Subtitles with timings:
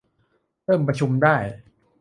[0.65, 1.35] เริ่มประชุมได้